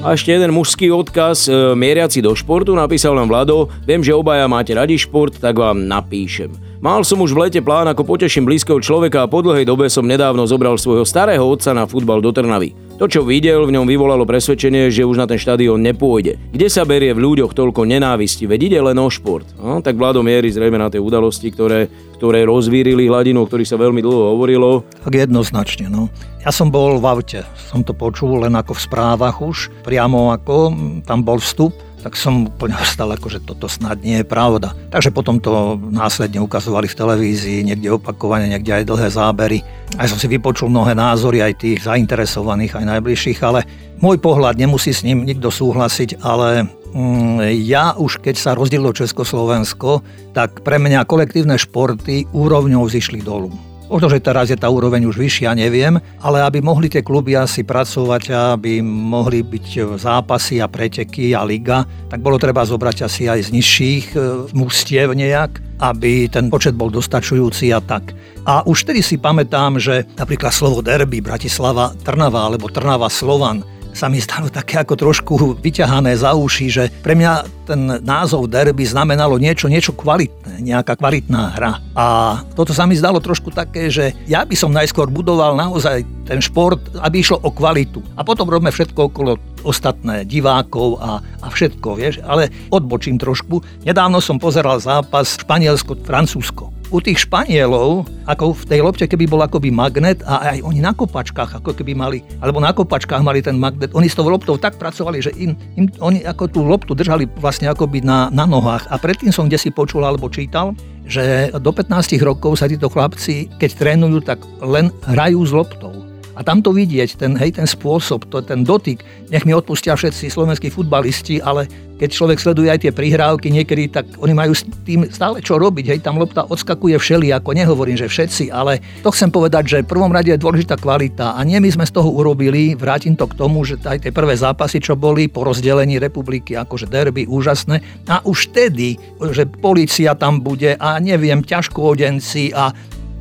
A 0.06 0.14
ešte 0.14 0.30
jeden 0.30 0.54
mužský 0.54 0.94
odkaz, 0.94 1.50
e, 1.50 1.74
mieriaci 1.74 2.22
do 2.22 2.32
športu, 2.38 2.78
napísal 2.78 3.18
nám 3.18 3.34
Vlado, 3.34 3.68
viem, 3.84 4.06
že 4.06 4.14
obaja 4.14 4.46
máte 4.46 4.72
radi 4.78 4.96
šport, 4.96 5.34
tak 5.36 5.58
vám 5.58 5.90
napíšem. 5.90 6.54
Mal 6.78 7.02
som 7.02 7.18
už 7.26 7.34
v 7.34 7.50
lete 7.50 7.58
plán, 7.66 7.90
ako 7.90 8.06
poteším 8.06 8.46
blízkeho 8.46 8.78
človeka 8.78 9.26
a 9.26 9.32
po 9.32 9.42
dlhej 9.42 9.66
dobe 9.66 9.90
som 9.90 10.06
nedávno 10.06 10.46
zobral 10.46 10.78
svojho 10.78 11.10
starého 11.10 11.42
otca 11.42 11.74
na 11.74 11.90
futbal 11.90 12.22
do 12.22 12.30
Trnavy. 12.30 12.78
To, 13.02 13.10
čo 13.10 13.26
videl, 13.26 13.66
v 13.66 13.74
ňom 13.74 13.90
vyvolalo 13.90 14.30
presvedčenie, 14.30 14.94
že 14.94 15.02
už 15.02 15.18
na 15.18 15.26
ten 15.26 15.42
štadión 15.42 15.82
nepôjde. 15.82 16.38
Kde 16.54 16.68
sa 16.70 16.86
berie 16.86 17.18
v 17.18 17.22
ľuďoch 17.26 17.58
toľko 17.58 17.82
nenávisti? 17.82 18.46
Veď 18.46 18.60
ide 18.70 18.80
len 18.94 18.98
o 19.02 19.10
šport. 19.10 19.50
No, 19.58 19.82
tak 19.82 19.98
vládo 19.98 20.22
mierí 20.22 20.54
zrejme 20.54 20.78
na 20.78 20.94
tie 20.94 21.02
udalosti, 21.02 21.50
ktoré, 21.50 21.90
ktoré 22.22 22.46
rozvírili 22.46 23.10
hladinu, 23.10 23.42
o 23.42 23.48
ktorých 23.50 23.74
sa 23.74 23.82
veľmi 23.82 24.06
dlho 24.06 24.38
hovorilo. 24.38 24.86
Tak 25.02 25.18
jednoznačne. 25.18 25.90
No. 25.90 26.14
Ja 26.46 26.54
som 26.54 26.70
bol 26.70 27.02
v 27.02 27.06
aute, 27.10 27.42
som 27.74 27.82
to 27.82 27.98
počul 27.98 28.46
len 28.46 28.54
ako 28.54 28.78
v 28.78 28.86
správach 28.86 29.42
už, 29.42 29.74
priamo 29.82 30.30
ako 30.30 30.78
tam 31.10 31.26
bol 31.26 31.42
vstup 31.42 31.74
tak 31.98 32.14
som 32.14 32.46
úplne 32.46 32.78
ostal, 32.78 33.10
ako, 33.10 33.28
že 33.28 33.40
toto 33.42 33.66
snad 33.66 34.00
nie 34.06 34.22
je 34.22 34.26
pravda. 34.26 34.72
Takže 34.94 35.10
potom 35.10 35.42
to 35.42 35.76
následne 35.90 36.38
ukazovali 36.40 36.86
v 36.86 36.98
televízii, 36.98 37.66
niekde 37.66 37.90
opakovane, 37.90 38.48
niekde 38.48 38.72
aj 38.72 38.88
dlhé 38.88 39.08
zábery. 39.10 39.60
Aj 39.98 40.06
som 40.06 40.22
si 40.22 40.30
vypočul 40.30 40.70
mnohé 40.70 40.94
názory, 40.94 41.42
aj 41.42 41.58
tých 41.58 41.84
zainteresovaných, 41.84 42.78
aj 42.78 42.86
najbližších, 42.86 43.40
ale 43.42 43.66
môj 43.98 44.22
pohľad 44.22 44.62
nemusí 44.62 44.94
s 44.94 45.02
ním 45.02 45.26
nikto 45.26 45.50
súhlasiť, 45.50 46.22
ale 46.22 46.70
mm, 46.94 47.66
ja 47.66 47.98
už 47.98 48.22
keď 48.22 48.36
sa 48.38 48.52
rozdielilo 48.54 48.94
Československo, 48.94 50.06
tak 50.38 50.62
pre 50.62 50.78
mňa 50.78 51.04
kolektívne 51.10 51.58
športy 51.58 52.30
úrovňou 52.30 52.86
zišli 52.86 53.26
dolu. 53.26 53.67
Možno, 53.88 54.12
že 54.12 54.20
teraz 54.20 54.52
je 54.52 54.60
tá 54.60 54.68
úroveň 54.68 55.08
už 55.08 55.16
vyššia, 55.16 55.56
neviem, 55.56 55.96
ale 56.20 56.44
aby 56.44 56.60
mohli 56.60 56.92
tie 56.92 57.00
kluby 57.00 57.40
asi 57.40 57.64
pracovať 57.64 58.24
a 58.36 58.60
aby 58.60 58.84
mohli 58.84 59.40
byť 59.48 59.96
zápasy 59.96 60.60
a 60.60 60.68
preteky 60.68 61.32
a 61.32 61.48
liga, 61.48 61.88
tak 62.12 62.20
bolo 62.20 62.36
treba 62.36 62.68
zobrať 62.68 63.08
asi 63.08 63.32
aj 63.32 63.48
z 63.48 63.50
nižších 63.56 64.06
e, 64.12 64.18
mústiev 64.52 65.16
nejak, 65.16 65.80
aby 65.80 66.28
ten 66.28 66.52
počet 66.52 66.76
bol 66.76 66.92
dostačujúci 66.92 67.72
a 67.72 67.80
tak. 67.80 68.12
A 68.44 68.68
už 68.68 68.92
tedy 68.92 69.00
si 69.00 69.16
pamätám, 69.16 69.80
že 69.80 70.04
napríklad 70.20 70.52
slovo 70.52 70.84
derby 70.84 71.24
Bratislava 71.24 71.96
Trnava 72.04 72.44
alebo 72.44 72.68
Trnava 72.68 73.08
Slovan 73.08 73.64
sa 73.98 74.14
mi 74.14 74.22
stalo 74.22 74.54
také 74.54 74.78
ako 74.78 74.94
trošku 74.94 75.34
vyťahané 75.58 76.14
za 76.14 76.38
uši, 76.38 76.66
že 76.70 76.84
pre 77.02 77.18
mňa 77.18 77.66
ten 77.66 77.82
názov 78.06 78.46
derby 78.46 78.86
znamenalo 78.86 79.42
niečo, 79.42 79.66
niečo 79.66 79.98
kvalitné, 79.98 80.62
nejaká 80.62 80.94
kvalitná 80.94 81.58
hra. 81.58 81.82
A 81.98 82.06
toto 82.54 82.78
sa 82.78 82.86
mi 82.86 82.94
zdalo 82.94 83.18
trošku 83.18 83.50
také, 83.50 83.90
že 83.90 84.14
ja 84.30 84.46
by 84.46 84.54
som 84.54 84.70
najskôr 84.70 85.10
budoval 85.10 85.58
naozaj 85.58 86.06
ten 86.30 86.38
šport, 86.38 86.80
aby 87.02 87.26
išlo 87.26 87.42
o 87.42 87.50
kvalitu. 87.50 88.06
A 88.14 88.22
potom 88.22 88.46
robíme 88.46 88.70
všetko 88.70 89.10
okolo 89.10 89.42
ostatné, 89.66 90.24
divákov 90.30 91.02
a, 91.02 91.20
a 91.42 91.48
všetko, 91.50 91.98
vieš. 91.98 92.22
Ale 92.22 92.54
odbočím 92.70 93.18
trošku. 93.18 93.66
Nedávno 93.82 94.22
som 94.22 94.38
pozeral 94.38 94.78
zápas 94.78 95.42
Španielsko-Francúzsko 95.42 96.77
u 96.88 97.04
tých 97.04 97.28
Španielov, 97.28 98.08
ako 98.24 98.56
v 98.56 98.64
tej 98.68 98.80
lopte, 98.80 99.06
keby 99.08 99.28
bol 99.28 99.44
akoby 99.44 99.68
magnet 99.72 100.24
a 100.24 100.56
aj 100.56 100.64
oni 100.64 100.80
na 100.80 100.96
kopačkách, 100.96 101.60
ako 101.60 101.76
keby 101.76 101.92
mali, 101.92 102.24
alebo 102.40 102.64
na 102.64 102.72
kopačkách 102.72 103.20
mali 103.20 103.44
ten 103.44 103.60
magnet, 103.60 103.92
oni 103.92 104.08
s 104.08 104.16
tou 104.16 104.28
loptou 104.28 104.56
tak 104.56 104.80
pracovali, 104.80 105.20
že 105.20 105.32
im, 105.36 105.52
im, 105.76 105.92
oni 106.00 106.24
ako 106.24 106.44
tú 106.48 106.60
loptu 106.64 106.96
držali 106.96 107.28
vlastne 107.40 107.68
akoby 107.68 108.00
na, 108.00 108.32
na 108.32 108.48
nohách. 108.48 108.88
A 108.88 108.96
predtým 108.96 109.36
som 109.36 109.52
kde 109.52 109.60
si 109.60 109.70
počul 109.72 110.08
alebo 110.08 110.32
čítal, 110.32 110.72
že 111.08 111.52
do 111.60 111.72
15 111.72 112.20
rokov 112.24 112.60
sa 112.60 112.72
títo 112.72 112.88
chlapci, 112.88 113.52
keď 113.60 113.70
trénujú, 113.76 114.24
tak 114.24 114.40
len 114.64 114.92
hrajú 115.08 115.44
s 115.44 115.52
loptou 115.52 116.07
A 116.38 116.46
tam 116.46 116.62
to 116.62 116.70
vidieť, 116.70 117.18
ten, 117.18 117.34
hej, 117.34 117.58
ten 117.58 117.66
spôsob, 117.66 118.30
to, 118.30 118.46
ten 118.46 118.62
dotyk, 118.62 119.02
nech 119.34 119.42
mi 119.42 119.58
odpustia 119.58 119.98
všetci 119.98 120.30
slovenskí 120.30 120.70
futbalisti, 120.70 121.42
ale 121.42 121.66
keď 121.98 122.10
človek 122.14 122.38
sleduje 122.38 122.70
aj 122.70 122.86
tie 122.86 122.94
prihrávky 122.94 123.50
niekedy, 123.50 123.90
tak 123.90 124.06
oni 124.22 124.38
majú 124.38 124.54
s 124.54 124.62
tým 124.86 125.10
stále 125.10 125.42
čo 125.42 125.58
robiť. 125.58 125.98
Hej, 125.98 126.00
tam 126.06 126.22
lopta 126.22 126.46
odskakuje 126.46 126.94
všeli, 127.02 127.34
ako 127.34 127.58
nehovorím, 127.58 127.98
že 127.98 128.06
všetci, 128.06 128.54
ale 128.54 128.78
to 129.02 129.10
chcem 129.10 129.34
povedať, 129.34 129.64
že 129.66 129.78
v 129.82 129.90
prvom 129.90 130.14
rade 130.14 130.30
je 130.30 130.38
dôležitá 130.38 130.78
kvalita 130.78 131.34
a 131.34 131.42
nie 131.42 131.58
my 131.58 131.74
sme 131.74 131.90
z 131.90 131.98
toho 131.98 132.14
urobili, 132.14 132.78
vrátim 132.78 133.18
to 133.18 133.26
k 133.26 133.34
tomu, 133.34 133.66
že 133.66 133.82
aj 133.82 134.06
tie 134.06 134.14
prvé 134.14 134.38
zápasy, 134.38 134.78
čo 134.78 134.94
boli 134.94 135.26
po 135.26 135.42
rozdelení 135.42 135.98
republiky, 135.98 136.54
akože 136.54 136.86
derby, 136.86 137.26
úžasné. 137.26 137.82
A 138.06 138.22
už 138.22 138.54
vtedy, 138.54 139.02
že 139.34 139.50
policia 139.50 140.14
tam 140.14 140.46
bude 140.46 140.78
a 140.78 141.02
neviem, 141.02 141.42
ťažkohodenci 141.42 142.54
a 142.54 142.70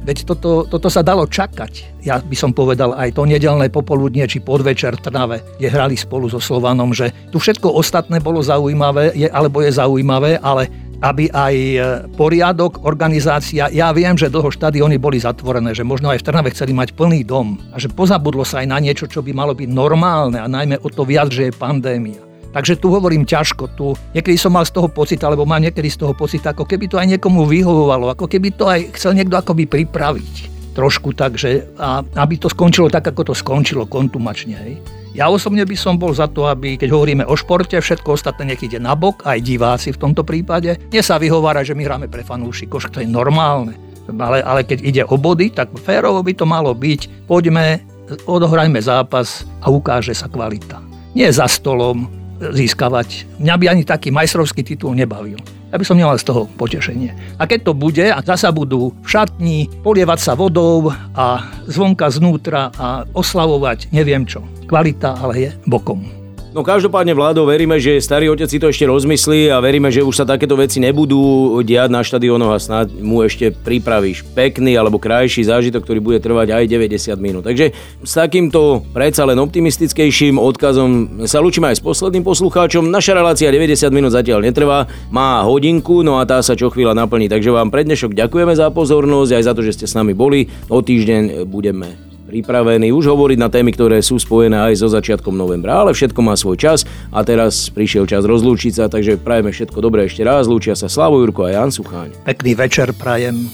Veď 0.07 0.23
toto, 0.23 0.63
toto 0.71 0.87
sa 0.87 1.03
dalo 1.03 1.27
čakať. 1.27 1.99
Ja 2.07 2.23
by 2.23 2.37
som 2.39 2.55
povedal 2.55 2.95
aj 2.95 3.19
to 3.19 3.27
nedelné 3.27 3.67
popoludnie 3.75 4.23
či 4.31 4.39
podvečer 4.39 4.95
Trnave, 5.03 5.43
kde 5.59 5.67
hrali 5.67 5.99
spolu 5.99 6.31
so 6.31 6.39
Slovanom, 6.39 6.95
že 6.95 7.11
tu 7.35 7.43
všetko 7.43 7.75
ostatné 7.75 8.23
bolo 8.23 8.39
zaujímavé, 8.39 9.19
je, 9.19 9.27
alebo 9.27 9.67
je 9.67 9.75
zaujímavé, 9.75 10.39
ale 10.39 10.71
aby 11.03 11.29
aj 11.29 11.55
e, 11.59 11.79
poriadok, 12.15 12.87
organizácia, 12.87 13.69
ja 13.69 13.91
viem, 13.93 14.17
že 14.17 14.33
dlho 14.33 14.49
štadióny 14.49 14.97
boli 14.97 15.21
zatvorené, 15.21 15.77
že 15.77 15.85
možno 15.85 16.09
aj 16.09 16.23
v 16.23 16.27
Trnave 16.31 16.55
chceli 16.55 16.73
mať 16.73 16.97
plný 16.97 17.27
dom 17.27 17.61
a 17.75 17.77
že 17.77 17.93
pozabudlo 17.93 18.47
sa 18.47 18.65
aj 18.65 18.67
na 18.71 18.79
niečo, 18.81 19.11
čo 19.11 19.21
by 19.21 19.35
malo 19.35 19.53
byť 19.53 19.69
normálne 19.69 20.41
a 20.41 20.49
najmä 20.49 20.81
o 20.81 20.89
to 20.89 21.05
viac, 21.05 21.29
že 21.29 21.51
je 21.51 21.53
pandémia. 21.53 22.26
Takže 22.57 22.81
tu 22.81 22.89
hovorím 22.89 23.29
ťažko. 23.29 23.77
Tu, 23.77 23.93
niekedy 24.17 24.41
som 24.41 24.57
mal 24.57 24.65
z 24.65 24.73
toho 24.73 24.89
pocit, 24.89 25.21
alebo 25.21 25.45
mám 25.45 25.61
niekedy 25.61 25.93
z 25.93 26.01
toho 26.01 26.17
pocit, 26.17 26.41
ako 26.41 26.65
keby 26.65 26.89
to 26.89 26.97
aj 26.97 27.05
niekomu 27.05 27.45
vyhovovalo, 27.45 28.17
ako 28.17 28.25
keby 28.25 28.57
to 28.57 28.65
aj 28.65 28.97
chcel 28.97 29.13
niekto 29.13 29.37
akoby 29.37 29.69
pripraviť 29.69 30.57
trošku 30.73 31.13
tak, 31.13 31.37
že 31.37 31.69
a, 31.77 32.01
aby 32.01 32.41
to 32.41 32.49
skončilo 32.49 32.89
tak, 32.89 33.13
ako 33.13 33.33
to 33.33 33.35
skončilo, 33.37 33.85
kontumačne. 33.85 34.57
Hej. 34.57 34.75
Ja 35.13 35.29
osobne 35.29 35.65
by 35.69 35.77
som 35.77 36.01
bol 36.01 36.13
za 36.17 36.29
to, 36.33 36.49
aby 36.49 36.81
keď 36.81 36.93
hovoríme 36.93 37.25
o 37.29 37.37
športe, 37.37 37.77
všetko 37.77 38.17
ostatné 38.17 38.53
nech 38.53 38.65
ide 38.65 38.81
nabok, 38.81 39.25
aj 39.29 39.41
diváci 39.41 39.93
v 39.93 40.01
tomto 40.01 40.25
prípade. 40.25 40.81
Nie 40.93 41.01
sa 41.01 41.21
vyhovára, 41.21 41.61
že 41.61 41.77
my 41.77 41.85
hráme 41.85 42.09
pre 42.09 42.25
fanúšikov, 42.25 42.89
to 42.89 43.05
je 43.05 43.09
normálne. 43.09 43.77
Ale, 44.09 44.41
ale 44.41 44.65
keď 44.65 44.79
ide 44.81 45.03
o 45.05 45.17
body, 45.17 45.53
tak 45.53 45.73
férovo 45.81 46.25
by 46.25 46.33
to 46.33 46.45
malo 46.49 46.73
byť. 46.73 47.25
Poďme, 47.29 47.85
odohrajme 48.29 48.81
zápas 48.81 49.49
a 49.61 49.73
ukáže 49.73 50.13
sa 50.13 50.29
kvalita. 50.29 50.81
Nie 51.17 51.33
za 51.33 51.49
stolom, 51.49 52.26
získavať. 52.41 53.39
Mňa 53.43 53.55
by 53.57 53.65
ani 53.71 53.83
taký 53.85 54.09
majstrovský 54.13 54.65
titul 54.65 54.97
nebavil. 54.97 55.39
Ja 55.75 55.77
by 55.77 55.85
som 55.85 55.99
nemal 55.99 56.17
z 56.17 56.25
toho 56.25 56.49
potešenie. 56.57 57.13
A 57.37 57.45
keď 57.45 57.69
to 57.69 57.73
bude 57.75 58.07
a 58.07 58.23
zasa 58.23 58.55
budú 58.55 58.95
v 59.03 59.09
šatni 59.09 59.69
polievať 59.83 60.19
sa 60.23 60.33
vodou 60.39 60.89
a 61.13 61.43
zvonka 61.67 62.09
znútra 62.09 62.71
a 62.79 63.05
oslavovať 63.13 63.93
neviem 63.93 64.25
čo. 64.25 64.41
Kvalita 64.65 65.19
ale 65.21 65.35
je 65.37 65.51
bokom. 65.69 66.16
No 66.57 66.65
každopádne 66.65 67.13
vládo 67.13 67.45
veríme, 67.45 67.77
že 67.77 68.01
starý 68.01 68.33
otec 68.33 68.49
si 68.49 68.57
to 68.57 68.73
ešte 68.73 68.89
rozmyslí 68.89 69.53
a 69.53 69.61
veríme, 69.61 69.93
že 69.93 70.01
už 70.01 70.17
sa 70.17 70.25
takéto 70.25 70.57
veci 70.57 70.81
nebudú 70.81 71.53
diať 71.61 71.93
na 71.93 72.01
štadiónoch 72.01 72.49
a 72.49 72.57
snad 72.57 72.89
mu 72.97 73.21
ešte 73.21 73.53
pripravíš 73.53 74.25
pekný 74.33 74.73
alebo 74.73 74.97
krajší 74.97 75.45
zážitok, 75.45 75.85
ktorý 75.85 76.01
bude 76.01 76.17
trvať 76.17 76.57
aj 76.57 76.65
90 76.65 77.13
minút. 77.21 77.45
Takže 77.45 77.77
s 78.01 78.13
takýmto 78.17 78.89
predsa 78.97 79.29
len 79.29 79.37
optimistickejším 79.37 80.41
odkazom 80.41 81.21
sa 81.29 81.45
lúčime 81.45 81.69
aj 81.69 81.77
s 81.77 81.85
posledným 81.85 82.25
poslucháčom. 82.25 82.89
Naša 82.89 83.21
relácia 83.21 83.53
90 83.53 83.93
minút 83.93 84.17
zatiaľ 84.17 84.41
netrvá, 84.41 84.89
má 85.13 85.45
hodinku, 85.45 86.01
no 86.01 86.17
a 86.17 86.25
tá 86.25 86.41
sa 86.41 86.57
čo 86.57 86.73
chvíľa 86.73 86.97
naplní. 86.97 87.29
Takže 87.29 87.53
vám 87.53 87.69
prednešok 87.69 88.17
ďakujeme 88.17 88.57
za 88.57 88.73
pozornosť 88.73 89.31
aj 89.37 89.43
za 89.45 89.53
to, 89.53 89.61
že 89.61 89.77
ste 89.77 89.85
s 89.85 89.93
nami 89.93 90.17
boli. 90.17 90.49
O 90.73 90.81
týždeň 90.81 91.45
budeme 91.45 92.16
pripravení 92.27 92.91
už 92.91 93.15
hovoriť 93.15 93.39
na 93.39 93.49
témy, 93.49 93.71
ktoré 93.73 94.03
sú 94.03 94.19
spojené 94.19 94.59
aj 94.59 94.83
so 94.83 94.89
začiatkom 94.91 95.33
novembra, 95.33 95.87
ale 95.87 95.95
všetko 95.95 96.21
má 96.21 96.35
svoj 96.35 96.59
čas 96.59 96.83
a 97.15 97.23
teraz 97.23 97.71
prišiel 97.71 98.05
čas 98.11 98.27
rozlúčiť 98.27 98.73
sa, 98.75 98.85
takže 98.91 99.17
prajeme 99.23 99.55
všetko 99.55 99.79
dobré 99.79 100.11
ešte 100.11 100.27
raz. 100.27 100.51
Lúčia 100.51 100.75
sa 100.75 100.91
Slavo 100.91 101.23
Jurko 101.23 101.47
a 101.47 101.55
Jan 101.55 101.71
Sucháň. 101.71 102.27
Pekný 102.27 102.53
večer 102.59 102.91
prajem. 102.93 103.47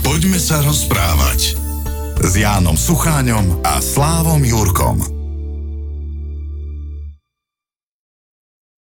Poďme 0.00 0.38
sa 0.38 0.62
rozprávať 0.64 1.58
s 2.20 2.32
Jánom 2.36 2.76
Sucháňom 2.78 3.66
a 3.66 3.82
Slávom 3.82 4.40
Jurkom. 4.46 5.19